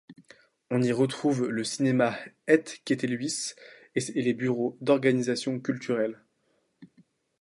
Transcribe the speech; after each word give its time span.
On 0.71 0.81
y 0.81 0.89
trouve 1.09 1.47
le 1.49 1.63
cinéma 1.63 2.17
Het 2.49 2.63
Ketelhuis 2.85 3.53
et 3.93 4.11
les 4.23 4.33
bureaux 4.33 4.75
d'organisations 4.81 5.59
culturelles. 5.59 6.19